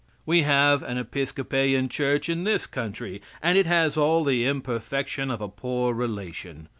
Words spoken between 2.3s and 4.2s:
this country, and it has